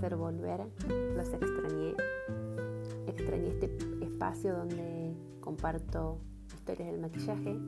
placer 0.00 0.16
volver, 0.16 0.60
los 1.14 1.28
extrañé. 1.28 1.94
Extrañé 3.06 3.48
este 3.48 3.76
espacio 4.02 4.56
donde 4.56 5.14
comparto 5.40 6.18
historias 6.54 6.90
del 6.90 7.00
maquillaje. 7.00 7.58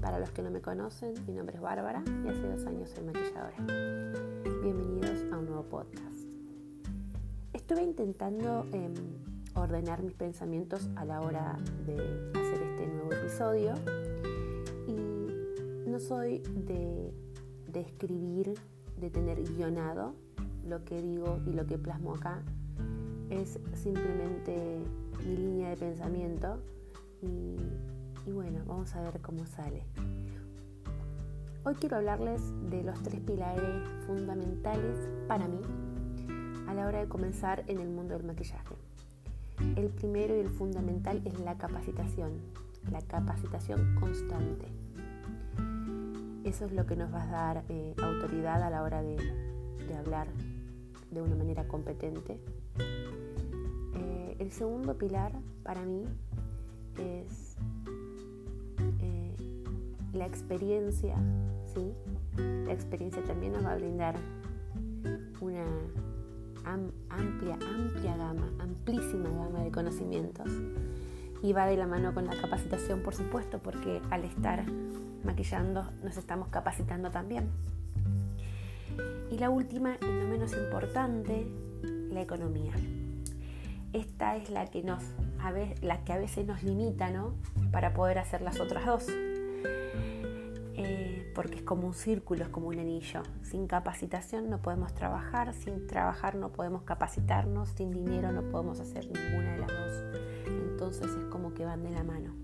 Para 0.00 0.20
los 0.20 0.30
que 0.30 0.42
no 0.42 0.50
me 0.52 0.60
conocen, 0.60 1.14
mi 1.26 1.34
nombre 1.34 1.56
es 1.56 1.62
Bárbara 1.62 2.04
y 2.24 2.28
hace 2.28 2.46
dos 2.46 2.64
años 2.66 2.90
soy 2.90 3.04
maquilladora. 3.04 3.56
Bienvenidos 4.62 5.24
a 5.32 5.38
un 5.38 5.46
nuevo 5.46 5.64
podcast. 5.64 6.20
Estuve 7.52 7.82
intentando 7.82 8.64
em, 8.72 8.94
ordenar 9.54 10.04
mis 10.04 10.14
pensamientos 10.14 10.88
a 10.94 11.04
la 11.04 11.20
hora 11.20 11.58
de 11.84 11.96
hacer 12.38 12.62
este 12.62 12.86
nuevo 12.86 13.12
episodio 13.12 13.74
y 14.86 15.88
no 15.90 15.98
soy 15.98 16.44
de, 16.54 17.12
de 17.72 17.80
escribir, 17.80 18.54
de 19.00 19.10
tener 19.10 19.42
guionado 19.42 20.14
lo 20.66 20.84
que 20.84 21.00
digo 21.00 21.40
y 21.46 21.52
lo 21.52 21.66
que 21.66 21.78
plasmo 21.78 22.14
acá 22.14 22.42
es 23.30 23.58
simplemente 23.74 24.80
mi 25.24 25.36
línea 25.36 25.70
de 25.70 25.76
pensamiento 25.76 26.58
y, 27.22 28.30
bueno, 28.30 28.60
vamos 28.66 28.94
a 28.94 29.02
ver 29.02 29.20
cómo 29.20 29.46
sale. 29.46 29.82
Hoy 31.64 31.74
quiero 31.74 31.96
hablarles 31.96 32.40
de 32.70 32.84
los 32.84 33.02
tres 33.02 33.20
pilares 33.20 33.88
fundamentales 34.06 35.08
para 35.26 35.48
mí 35.48 35.60
a 36.68 36.74
la 36.74 36.86
hora 36.86 37.00
de 37.00 37.08
comenzar 37.08 37.64
en 37.66 37.80
el 37.80 37.88
mundo 37.88 38.14
del 38.14 38.24
maquillaje. 38.24 38.74
El 39.76 39.88
primero 39.88 40.36
y 40.36 40.40
el 40.40 40.50
fundamental 40.50 41.22
es 41.24 41.40
la 41.40 41.56
capacitación, 41.56 42.32
la 42.90 43.00
capacitación 43.02 43.96
constante. 43.98 44.66
Eso 46.44 46.66
es 46.66 46.72
lo 46.72 46.86
que 46.86 46.94
nos 46.94 47.12
va 47.12 47.24
a 47.24 47.26
dar 47.26 47.64
eh, 47.68 47.94
autoridad 48.00 48.62
a 48.62 48.70
la 48.70 48.82
hora 48.82 49.02
de, 49.02 49.16
de 49.88 49.96
hablar 49.96 50.28
de 51.16 51.22
una 51.22 51.36
manera 51.36 51.66
competente. 51.66 52.38
Eh, 53.94 54.36
el 54.38 54.52
segundo 54.52 54.96
pilar 54.96 55.32
para 55.62 55.84
mí 55.84 56.04
es 56.98 57.56
eh, 59.00 59.34
la 60.12 60.26
experiencia, 60.26 61.16
¿sí? 61.74 61.92
La 62.36 62.72
experiencia 62.72 63.22
también 63.24 63.52
nos 63.52 63.64
va 63.64 63.72
a 63.72 63.76
brindar 63.76 64.16
una 65.40 65.64
amplia, 67.10 67.54
amplia 67.54 68.16
gama, 68.16 68.52
amplísima 68.58 69.28
gama 69.28 69.62
de 69.62 69.70
conocimientos 69.70 70.50
y 71.42 71.52
va 71.52 71.66
de 71.66 71.76
la 71.76 71.86
mano 71.86 72.12
con 72.12 72.26
la 72.26 72.36
capacitación, 72.40 73.02
por 73.02 73.14
supuesto, 73.14 73.58
porque 73.58 74.00
al 74.10 74.24
estar 74.24 74.64
maquillando 75.24 75.84
nos 76.02 76.16
estamos 76.16 76.48
capacitando 76.48 77.10
también. 77.10 77.48
Y 79.30 79.38
la 79.38 79.50
última, 79.50 79.96
y 80.00 80.04
no 80.04 80.26
menos 80.28 80.52
importante, 80.52 81.46
la 82.10 82.20
economía. 82.22 82.72
Esta 83.92 84.36
es 84.36 84.50
la 84.50 84.66
que, 84.66 84.82
nos, 84.82 85.02
a 85.40 85.52
la 85.82 86.04
que 86.04 86.12
a 86.12 86.18
veces 86.18 86.46
nos 86.46 86.62
limita 86.62 87.10
¿no? 87.10 87.34
para 87.72 87.94
poder 87.94 88.18
hacer 88.18 88.42
las 88.42 88.60
otras 88.60 88.86
dos. 88.86 89.06
Eh, 90.78 91.32
porque 91.34 91.56
es 91.56 91.62
como 91.62 91.86
un 91.86 91.94
círculo, 91.94 92.44
es 92.44 92.50
como 92.50 92.68
un 92.68 92.78
anillo. 92.78 93.22
Sin 93.42 93.66
capacitación 93.66 94.50
no 94.50 94.60
podemos 94.60 94.94
trabajar, 94.94 95.54
sin 95.54 95.86
trabajar 95.86 96.34
no 96.34 96.50
podemos 96.50 96.82
capacitarnos, 96.82 97.70
sin 97.70 97.90
dinero 97.90 98.32
no 98.32 98.42
podemos 98.50 98.80
hacer 98.80 99.06
ninguna 99.06 99.52
de 99.52 99.58
las 99.58 99.68
dos. 99.68 100.04
Entonces 100.46 101.06
es 101.06 101.24
como 101.30 101.54
que 101.54 101.64
van 101.64 101.82
de 101.82 101.90
la 101.90 102.04
mano. 102.04 102.34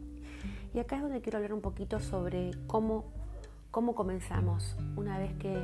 Y 0.75 0.79
acá 0.79 0.97
es 0.97 1.03
donde 1.03 1.21
quiero 1.21 1.37
hablar 1.39 1.53
un 1.53 1.61
poquito 1.61 2.01
sobre 2.01 2.53
cómo, 2.67 3.13
cómo 3.73 3.95
comenzamos 3.95 4.77
una 4.97 5.19
vez 5.19 5.33
que 5.39 5.59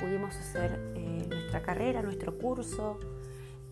pudimos 0.00 0.34
hacer 0.34 0.80
eh, 0.94 1.26
nuestra 1.28 1.60
carrera, 1.60 2.00
nuestro 2.00 2.36
curso, 2.36 2.98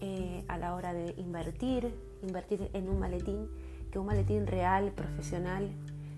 eh, 0.00 0.44
a 0.46 0.58
la 0.58 0.74
hora 0.74 0.92
de 0.92 1.14
invertir, 1.16 1.94
invertir 2.22 2.70
en 2.74 2.90
un 2.90 3.00
maletín, 3.00 3.48
que 3.90 3.98
un 3.98 4.04
maletín 4.04 4.46
real, 4.46 4.92
profesional 4.92 5.70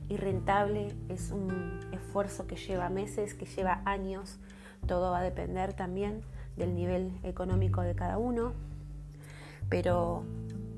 y 0.09 0.17
rentable 0.17 0.89
es 1.09 1.31
un 1.31 1.79
esfuerzo 1.93 2.49
que 2.49 2.57
lleva 2.57 2.91
meses, 2.91 3.35
que 3.35 3.47
lleva 3.47 3.83
años, 3.85 4.41
todo 4.89 5.13
va 5.13 5.21
a 5.21 5.23
depender 5.23 5.73
también 5.73 6.23
del 6.57 6.75
nivel 6.75 7.13
económico 7.23 7.83
de 7.83 7.95
cada 7.95 8.19
uno, 8.19 8.53
pero 9.69 10.25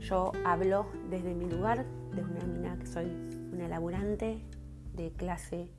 yo 0.00 0.33
hablo 0.45 0.87
desde 1.09 1.33
mi 1.33 1.49
lugar, 1.49 1.87
de 2.15 2.22
una 2.22 2.45
mina 2.45 2.78
que 2.78 2.87
soy 2.87 3.06
una 3.50 3.66
laburante 3.66 4.45
de 4.95 5.11
clase 5.12 5.71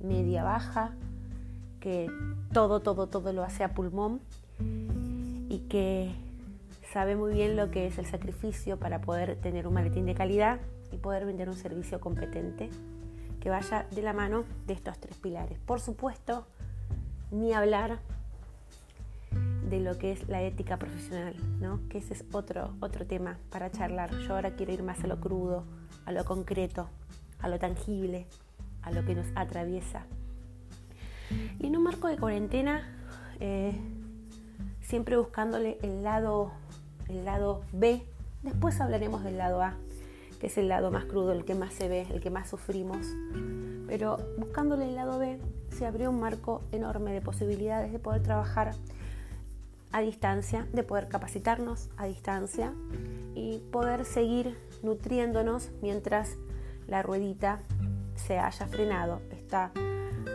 media 0.00 0.44
baja, 0.44 0.94
que 1.80 2.10
todo, 2.52 2.80
todo, 2.80 3.06
todo 3.06 3.32
lo 3.32 3.42
hace 3.42 3.64
a 3.64 3.74
pulmón 3.74 4.20
y 5.48 5.60
que 5.68 6.12
sabe 6.92 7.16
muy 7.16 7.32
bien 7.32 7.56
lo 7.56 7.70
que 7.70 7.86
es 7.86 7.98
el 7.98 8.06
sacrificio 8.06 8.78
para 8.78 9.00
poder 9.00 9.36
tener 9.36 9.66
un 9.66 9.74
maletín 9.74 10.06
de 10.06 10.14
calidad 10.14 10.60
y 10.92 10.96
poder 10.96 11.24
vender 11.24 11.48
un 11.48 11.56
servicio 11.56 12.00
competente 12.00 12.68
que 13.40 13.50
vaya 13.50 13.86
de 13.90 14.02
la 14.02 14.12
mano 14.12 14.44
de 14.66 14.74
estos 14.74 14.98
tres 14.98 15.16
pilares. 15.16 15.58
Por 15.58 15.80
supuesto, 15.80 16.46
ni 17.30 17.52
hablar 17.52 17.98
de 19.68 19.80
lo 19.80 19.96
que 19.98 20.12
es 20.12 20.28
la 20.28 20.42
ética 20.42 20.76
profesional, 20.78 21.34
¿no? 21.60 21.80
que 21.88 21.98
ese 21.98 22.14
es 22.14 22.24
otro, 22.32 22.74
otro 22.80 23.06
tema 23.06 23.38
para 23.50 23.70
charlar. 23.70 24.10
Yo 24.26 24.34
ahora 24.34 24.56
quiero 24.56 24.72
ir 24.72 24.82
más 24.82 25.02
a 25.04 25.06
lo 25.06 25.20
crudo, 25.20 25.64
a 26.04 26.12
lo 26.12 26.24
concreto, 26.24 26.88
a 27.40 27.48
lo 27.48 27.58
tangible, 27.58 28.26
a 28.82 28.90
lo 28.90 29.04
que 29.04 29.14
nos 29.14 29.26
atraviesa. 29.34 30.06
Y 31.58 31.66
en 31.66 31.76
un 31.76 31.84
marco 31.84 32.08
de 32.08 32.16
cuarentena, 32.16 32.82
eh, 33.38 33.72
siempre 34.80 35.16
buscándole 35.16 35.78
el 35.82 36.02
lado, 36.02 36.52
el 37.08 37.24
lado 37.24 37.62
B, 37.72 38.02
después 38.42 38.80
hablaremos 38.80 39.22
del 39.22 39.38
lado 39.38 39.62
A, 39.62 39.76
que 40.40 40.48
es 40.48 40.58
el 40.58 40.68
lado 40.68 40.90
más 40.90 41.04
crudo, 41.04 41.32
el 41.32 41.44
que 41.44 41.54
más 41.54 41.72
se 41.74 41.88
ve, 41.88 42.06
el 42.10 42.20
que 42.20 42.30
más 42.30 42.48
sufrimos. 42.48 43.06
Pero 43.86 44.18
buscándole 44.38 44.88
el 44.88 44.96
lado 44.96 45.18
B, 45.18 45.38
se 45.70 45.86
abrió 45.86 46.10
un 46.10 46.20
marco 46.20 46.62
enorme 46.72 47.12
de 47.12 47.20
posibilidades 47.20 47.92
de 47.92 47.98
poder 47.98 48.22
trabajar 48.22 48.72
a 49.92 50.00
distancia, 50.00 50.66
de 50.72 50.82
poder 50.82 51.08
capacitarnos 51.08 51.90
a 51.96 52.06
distancia 52.06 52.72
y 53.34 53.58
poder 53.72 54.04
seguir 54.04 54.56
nutriéndonos 54.82 55.70
mientras 55.82 56.36
la 56.86 57.02
ruedita 57.02 57.60
se 58.26 58.38
haya 58.38 58.66
frenado. 58.66 59.20
Está 59.30 59.72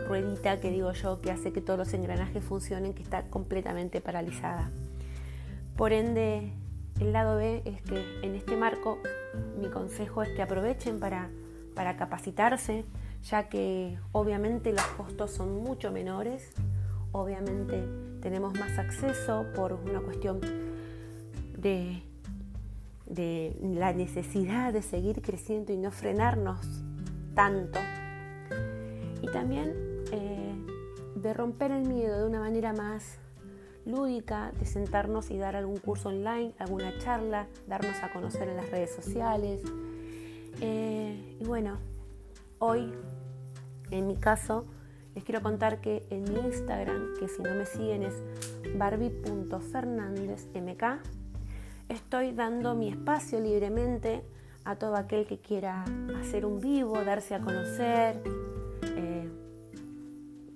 ruedita 0.08 0.60
que 0.60 0.70
digo 0.70 0.92
yo 0.92 1.20
que 1.20 1.30
hace 1.30 1.52
que 1.52 1.60
todos 1.60 1.78
los 1.78 1.94
engranajes 1.94 2.44
funcionen, 2.44 2.94
que 2.94 3.02
está 3.02 3.22
completamente 3.28 4.00
paralizada. 4.00 4.70
Por 5.76 5.92
ende, 5.92 6.52
el 7.00 7.12
lado 7.12 7.36
B 7.36 7.62
es 7.64 7.82
que 7.82 8.20
en 8.22 8.34
este 8.34 8.56
marco 8.56 8.98
mi 9.60 9.68
consejo 9.68 10.22
es 10.22 10.30
que 10.30 10.42
aprovechen 10.42 10.98
para, 10.98 11.30
para 11.74 11.96
capacitarse, 11.96 12.84
ya 13.22 13.48
que 13.48 13.98
obviamente 14.12 14.72
los 14.72 14.86
costos 14.96 15.32
son 15.32 15.62
mucho 15.62 15.92
menores, 15.92 16.52
obviamente 17.12 17.84
tenemos 18.20 18.54
más 18.58 18.78
acceso 18.78 19.46
por 19.54 19.74
una 19.74 20.00
cuestión 20.00 20.40
de, 21.58 22.02
de 23.06 23.56
la 23.60 23.92
necesidad 23.92 24.72
de 24.72 24.82
seguir 24.82 25.20
creciendo 25.22 25.72
y 25.72 25.76
no 25.76 25.90
frenarnos 25.90 26.85
tanto. 27.36 27.78
Y 29.22 29.28
también 29.28 30.02
eh, 30.10 30.52
de 31.14 31.32
romper 31.32 31.70
el 31.70 31.86
miedo 31.86 32.18
de 32.18 32.26
una 32.26 32.40
manera 32.40 32.72
más 32.72 33.20
lúdica, 33.84 34.50
de 34.58 34.66
sentarnos 34.66 35.30
y 35.30 35.38
dar 35.38 35.54
algún 35.54 35.76
curso 35.76 36.08
online, 36.08 36.52
alguna 36.58 36.98
charla, 36.98 37.46
darnos 37.68 38.02
a 38.02 38.12
conocer 38.12 38.48
en 38.48 38.56
las 38.56 38.68
redes 38.70 38.92
sociales. 38.92 39.62
Eh, 40.60 41.36
y 41.38 41.44
bueno, 41.44 41.78
hoy, 42.58 42.92
en 43.92 44.08
mi 44.08 44.16
caso, 44.16 44.66
les 45.14 45.22
quiero 45.22 45.40
contar 45.40 45.80
que 45.80 46.04
en 46.10 46.24
mi 46.24 46.40
Instagram, 46.40 47.14
que 47.20 47.28
si 47.28 47.40
no 47.42 47.54
me 47.54 47.66
siguen 47.66 48.02
es 48.02 48.20
barbie.fernandezmk, 48.76 50.82
estoy 51.88 52.32
dando 52.32 52.74
mi 52.74 52.88
espacio 52.88 53.38
libremente 53.40 54.24
a 54.66 54.76
todo 54.76 54.96
aquel 54.96 55.26
que 55.26 55.38
quiera 55.38 55.84
hacer 56.20 56.44
un 56.44 56.60
vivo, 56.60 57.02
darse 57.04 57.34
a 57.34 57.40
conocer, 57.40 58.20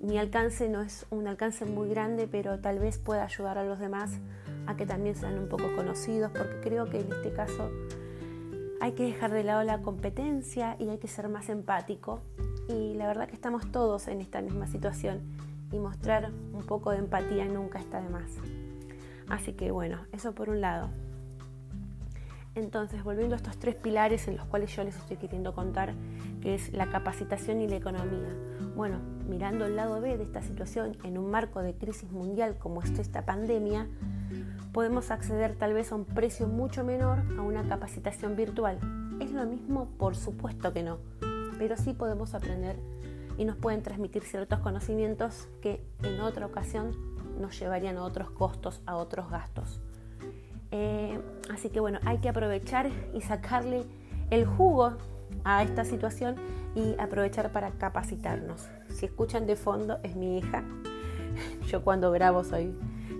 mi 0.00 0.18
alcance 0.18 0.68
no 0.68 0.80
es 0.80 1.06
un 1.10 1.28
alcance 1.28 1.66
muy 1.66 1.90
grande, 1.90 2.26
pero 2.26 2.58
tal 2.58 2.78
vez 2.78 2.98
pueda 2.98 3.22
ayudar 3.22 3.58
a 3.58 3.64
los 3.64 3.78
demás 3.78 4.18
a 4.66 4.74
que 4.74 4.86
también 4.86 5.14
sean 5.14 5.38
un 5.38 5.48
poco 5.48 5.64
conocidos, 5.76 6.32
porque 6.32 6.58
creo 6.62 6.86
que 6.86 7.00
en 7.00 7.12
este 7.12 7.32
caso 7.32 7.70
hay 8.80 8.92
que 8.92 9.04
dejar 9.04 9.30
de 9.30 9.44
lado 9.44 9.62
la 9.62 9.82
competencia 9.82 10.74
y 10.78 10.88
hay 10.88 10.96
que 10.96 11.06
ser 11.06 11.28
más 11.28 11.50
empático. 11.50 12.22
Y 12.66 12.94
la 12.94 13.06
verdad 13.06 13.28
que 13.28 13.34
estamos 13.34 13.70
todos 13.70 14.08
en 14.08 14.22
esta 14.22 14.40
misma 14.40 14.66
situación 14.66 15.20
y 15.70 15.78
mostrar 15.78 16.32
un 16.54 16.64
poco 16.64 16.92
de 16.92 16.98
empatía 16.98 17.44
nunca 17.44 17.78
está 17.78 18.00
de 18.00 18.08
más. 18.08 18.32
Así 19.28 19.52
que 19.52 19.70
bueno, 19.70 20.06
eso 20.12 20.34
por 20.34 20.48
un 20.48 20.62
lado. 20.62 20.88
Entonces, 22.54 23.04
volviendo 23.04 23.34
a 23.34 23.36
estos 23.36 23.58
tres 23.58 23.76
pilares 23.76 24.26
en 24.26 24.36
los 24.36 24.44
cuales 24.46 24.74
yo 24.74 24.82
les 24.82 24.96
estoy 24.96 25.16
queriendo 25.16 25.54
contar, 25.54 25.94
que 26.40 26.54
es 26.54 26.72
la 26.72 26.90
capacitación 26.90 27.60
y 27.60 27.68
la 27.68 27.76
economía. 27.76 28.34
Bueno, 28.74 28.98
mirando 29.28 29.66
el 29.66 29.76
lado 29.76 30.00
B 30.00 30.16
de 30.16 30.24
esta 30.24 30.42
situación 30.42 30.96
en 31.04 31.16
un 31.16 31.30
marco 31.30 31.62
de 31.62 31.74
crisis 31.74 32.10
mundial 32.10 32.56
como 32.58 32.82
es 32.82 32.90
esta 32.98 33.24
pandemia, 33.24 33.86
podemos 34.72 35.10
acceder 35.10 35.54
tal 35.54 35.74
vez 35.74 35.92
a 35.92 35.94
un 35.94 36.04
precio 36.04 36.48
mucho 36.48 36.84
menor 36.84 37.20
a 37.38 37.42
una 37.42 37.68
capacitación 37.68 38.34
virtual. 38.34 38.78
¿Es 39.20 39.32
lo 39.32 39.46
mismo? 39.46 39.88
Por 39.98 40.16
supuesto 40.16 40.72
que 40.72 40.82
no, 40.82 40.98
pero 41.58 41.76
sí 41.76 41.92
podemos 41.92 42.34
aprender 42.34 42.76
y 43.38 43.44
nos 43.44 43.56
pueden 43.56 43.82
transmitir 43.82 44.24
ciertos 44.24 44.58
conocimientos 44.58 45.48
que 45.62 45.84
en 46.02 46.20
otra 46.20 46.46
ocasión 46.46 46.96
nos 47.40 47.58
llevarían 47.58 47.96
a 47.96 48.04
otros 48.04 48.30
costos, 48.30 48.82
a 48.86 48.96
otros 48.96 49.30
gastos. 49.30 49.80
Eh, 50.72 51.20
así 51.52 51.70
que 51.70 51.80
bueno, 51.80 51.98
hay 52.04 52.18
que 52.18 52.28
aprovechar 52.28 52.90
y 53.14 53.20
sacarle 53.20 53.84
el 54.30 54.46
jugo 54.46 54.96
a 55.44 55.62
esta 55.62 55.84
situación 55.84 56.36
y 56.74 56.94
aprovechar 56.98 57.52
para 57.52 57.70
capacitarnos. 57.72 58.68
Si 58.88 59.06
escuchan 59.06 59.46
de 59.46 59.56
fondo, 59.56 59.98
es 60.02 60.16
mi 60.16 60.38
hija. 60.38 60.64
Yo 61.66 61.82
cuando 61.82 62.10
grabo 62.12 62.44
soy, 62.44 62.74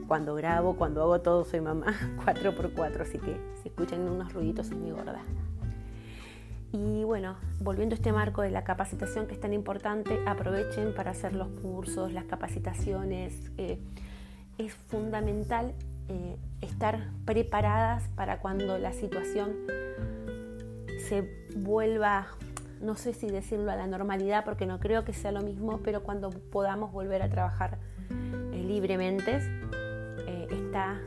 cuando 0.07 0.35
grabo, 0.35 0.77
cuando 0.77 1.03
hago 1.03 1.21
todo 1.21 1.45
soy 1.45 1.61
mamá 1.61 1.95
4x4, 2.25 3.01
así 3.01 3.19
que 3.19 3.41
si 3.63 3.69
escuchan 3.69 4.09
unos 4.09 4.33
ruiditos 4.33 4.71
es 4.71 4.77
mi 4.77 4.91
gorda. 4.91 5.21
Y 6.73 7.03
bueno, 7.03 7.35
volviendo 7.59 7.95
a 7.95 7.97
este 7.97 8.13
marco 8.13 8.43
de 8.43 8.51
la 8.51 8.63
capacitación 8.63 9.27
que 9.27 9.35
es 9.35 9.41
tan 9.41 9.53
importante, 9.53 10.23
aprovechen 10.25 10.95
para 10.95 11.11
hacer 11.11 11.35
los 11.35 11.49
cursos, 11.49 12.13
las 12.13 12.25
capacitaciones. 12.27 13.51
Eh, 13.59 13.81
es 14.57 14.75
fundamental 14.75 15.75
eh, 16.13 16.37
estar 16.61 17.07
preparadas 17.25 18.09
para 18.17 18.41
cuando 18.41 18.79
la 18.79 18.93
situación 18.93 19.55
se 21.09 21.47
vuelva, 21.55 22.27
no 22.81 22.97
sé 22.97 23.15
si 23.15 23.29
decirlo 23.29 23.71
a 23.71 23.77
la 23.77 23.87
normalidad, 23.87 24.45
porque 24.45 24.67
no 24.67 24.81
creo 24.81 25.05
que 25.05 25.13
sea 25.13 25.31
lo 25.31 25.41
mismo, 25.41 25.79
pero 25.85 26.03
cuando 26.03 26.31
podamos 26.31 26.91
volver 26.91 27.23
a 27.23 27.29
trabajar 27.29 27.79
eh, 28.11 28.65
libremente, 28.67 29.39
eh, 30.27 30.49
esta 30.51 31.01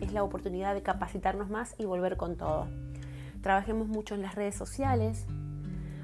es 0.00 0.12
la 0.12 0.22
oportunidad 0.22 0.74
de 0.74 0.82
capacitarnos 0.82 1.48
más 1.48 1.74
y 1.78 1.86
volver 1.86 2.18
con 2.18 2.36
todo. 2.36 2.66
Trabajemos 3.40 3.88
mucho 3.88 4.14
en 4.14 4.20
las 4.20 4.34
redes 4.34 4.54
sociales, 4.54 5.24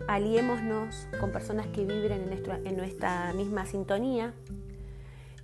aliémonos 0.07 1.09
con 1.21 1.31
personas 1.31 1.67
que 1.67 1.85
vibren 1.85 2.23
en 2.23 2.29
nuestra, 2.31 2.59
en 2.65 2.77
nuestra 2.77 3.35
misma 3.35 3.67
sintonía 3.67 4.33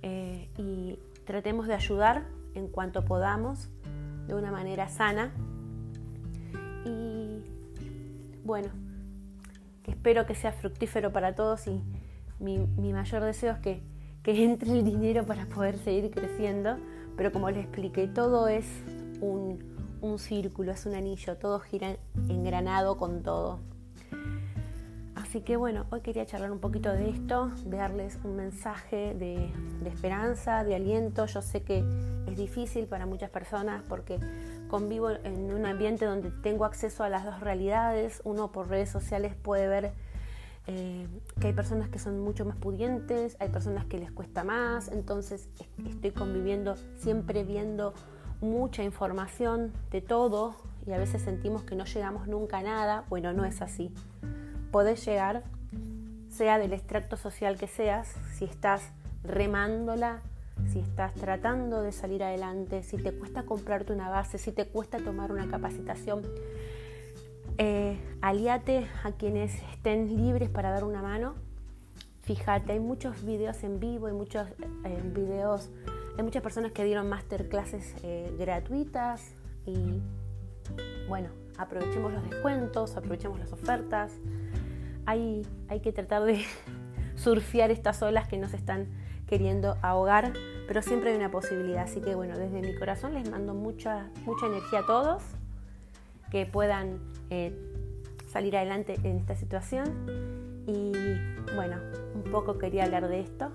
y 0.01 0.97
tratemos 1.25 1.67
de 1.67 1.73
ayudar 1.75 2.23
en 2.55 2.67
cuanto 2.67 3.05
podamos, 3.05 3.69
de 4.27 4.33
una 4.33 4.51
manera 4.51 4.87
sana. 4.87 5.31
Y 6.85 7.43
bueno, 8.43 8.69
espero 9.85 10.25
que 10.25 10.35
sea 10.35 10.51
fructífero 10.51 11.11
para 11.11 11.35
todos 11.35 11.67
y 11.67 11.81
mi, 12.39 12.57
mayor 12.93 13.23
deseo 13.23 13.53
es 13.53 13.59
que, 13.59 13.83
que, 14.23 14.43
entre 14.43 14.71
el 14.71 14.83
dinero 14.83 15.25
para 15.25 15.45
poder 15.45 15.77
seguir 15.77 16.11
creciendo, 16.11 16.77
pero 17.15 17.31
como 17.31 17.49
les 17.49 17.63
expliqué, 17.63 18.07
todo 18.07 18.47
es 18.47 18.65
un, 19.21 19.59
un 20.01 20.19
círculo, 20.19 20.71
es 20.71 20.85
un 20.85 20.95
anillo, 20.95 21.37
todo 21.37 21.59
gira 21.59 21.97
engranado 22.29 22.97
con 22.97 23.23
todo. 23.23 23.59
Así 25.35 25.43
que 25.43 25.57
bueno, 25.57 25.85
hoy 25.89 25.99
quería 25.99 26.25
charlar 26.25 26.49
un 26.49 26.59
poquito 26.59 26.93
de 26.93 27.09
esto, 27.09 27.51
de 27.65 27.75
darles 27.75 28.17
un 28.23 28.37
mensaje 28.37 29.13
de, 29.15 29.51
esperanza, 29.85 30.63
de 30.63 30.75
aliento. 30.75 31.25
Yo 31.25 31.41
sé 31.41 31.61
que 31.61 31.83
es 32.25 32.37
difícil 32.37 32.85
para 32.85 33.05
muchas 33.05 33.29
personas 33.29 33.83
porque 33.89 34.17
convivo 34.69 35.09
en 35.09 35.53
un 35.53 35.65
ambiente 35.65 36.05
donde 36.05 36.31
tengo 36.31 36.63
acceso 36.63 37.03
a 37.03 37.09
las 37.09 37.25
dos 37.25 37.41
realidades. 37.41 38.21
Uno 38.23 38.53
por 38.53 38.69
redes 38.69 38.87
sociales 38.87 39.35
puede 39.35 39.67
ver 39.67 39.91
eh, 40.67 41.05
que 41.41 41.47
hay 41.47 41.53
personas 41.53 41.89
que 41.89 41.99
son 41.99 42.21
mucho 42.21 42.45
más 42.45 42.55
pudientes, 42.55 43.35
hay 43.41 43.49
personas 43.49 43.83
que 43.87 43.97
les 43.97 44.13
cuesta 44.13 44.45
más, 44.45 44.87
entonces 44.87 45.49
estoy 45.85 46.11
conviviendo 46.11 46.77
siempre 46.95 47.43
viendo 47.43 47.93
mucha 48.39 48.83
información 48.85 49.73
de 49.91 49.99
todo 49.99 50.55
y 50.87 50.93
a 50.93 50.97
veces 50.97 51.23
sentimos 51.23 51.63
que 51.63 51.75
no 51.75 51.83
llegamos 51.83 52.25
nunca 52.29 52.59
a 52.59 52.63
nada. 52.63 53.03
Bueno, 53.09 53.33
no 53.33 53.43
es 53.43 53.61
así 53.61 53.91
podés 54.75 55.05
llegar, 55.05 55.43
sea 56.27 56.59
del 56.59 56.73
extracto 56.73 57.15
social 57.15 57.57
que 57.57 57.65
seas, 57.65 58.13
si 58.33 58.43
estás 58.43 58.91
remándola, 59.23 60.19
si 60.67 60.79
estás 60.79 61.13
tratando 61.13 61.81
de 61.81 61.93
salir 61.93 62.21
adelante, 62.21 62.83
si 62.83 62.97
te 62.97 63.13
cuesta 63.13 63.43
comprarte 63.43 63.93
una 63.93 64.09
base, 64.09 64.37
si 64.37 64.51
te 64.51 64.67
cuesta 64.67 64.97
tomar 64.97 65.31
una 65.31 65.47
capacitación, 65.47 66.23
eh, 67.57 67.97
aliate 68.19 68.85
a 69.05 69.13
quienes 69.13 69.53
estén 69.71 70.13
libres 70.13 70.49
para 70.49 70.71
dar 70.71 70.83
una 70.83 71.01
mano. 71.01 71.35
Fíjate, 72.23 72.73
hay 72.73 72.81
muchos 72.81 73.23
videos 73.23 73.63
en 73.63 73.79
vivo, 73.79 74.07
hay 74.07 74.13
muchos 74.13 74.45
eh, 74.83 75.01
videos, 75.15 75.69
hay 76.17 76.23
muchas 76.25 76.43
personas 76.43 76.73
que 76.73 76.83
dieron 76.83 77.07
masterclasses 77.07 77.95
eh, 78.03 78.29
gratuitas 78.37 79.35
y 79.65 80.01
bueno, 81.07 81.29
aprovechemos 81.57 82.11
los 82.11 82.29
descuentos, 82.29 82.97
aprovechemos 82.97 83.39
las 83.39 83.53
ofertas 83.53 84.11
hay, 85.05 85.43
que 85.83 85.91
tratar 85.91 86.23
de 86.23 86.43
surfear 87.15 87.71
estas 87.71 88.01
olas 88.01 88.27
que 88.27 88.37
nos 88.37 88.53
están 88.53 88.87
queriendo 89.27 89.77
ahogar, 89.81 90.33
pero 90.67 90.81
siempre 90.81 91.11
hay 91.11 91.17
una 91.17 91.31
posibilidad. 91.31 91.83
Así 91.83 92.01
que 92.01 92.15
bueno, 92.15 92.37
desde 92.37 92.61
mi 92.61 92.75
corazón 92.75 93.13
les 93.13 93.29
mando 93.29 93.53
mucha, 93.53 94.09
mucha 94.25 94.47
energía 94.47 94.79
a 94.79 94.85
todos, 94.85 95.23
que 96.31 96.45
puedan 96.45 96.99
eh, 97.29 97.53
salir 98.27 98.57
adelante 98.57 98.95
en 99.03 99.17
esta 99.17 99.35
situación. 99.35 99.85
Y 100.67 100.91
bueno, 101.55 101.77
un 102.13 102.31
poco 102.31 102.57
quería 102.57 102.85
hablar 102.85 103.07
de 103.07 103.19
esto. 103.19 103.51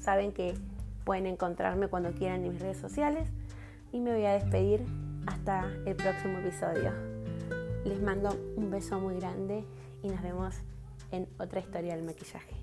Saben 0.00 0.32
que 0.32 0.54
pueden 1.04 1.26
encontrarme 1.26 1.88
cuando 1.88 2.10
quieran 2.12 2.44
en 2.44 2.52
mis 2.52 2.60
redes 2.60 2.78
sociales. 2.78 3.28
Y 3.92 4.00
me 4.00 4.12
voy 4.12 4.24
a 4.24 4.32
despedir 4.34 4.84
hasta 5.26 5.70
el 5.86 5.96
próximo 5.96 6.38
episodio. 6.38 6.92
Les 7.84 8.00
mando 8.00 8.30
un 8.56 8.70
beso 8.70 9.00
muy 9.00 9.16
grande 9.16 9.64
y 10.02 10.08
nos 10.08 10.22
vemos 10.22 10.54
en 11.12 11.28
otra 11.38 11.60
historia 11.60 11.96
del 11.96 12.04
maquillaje. 12.04 12.54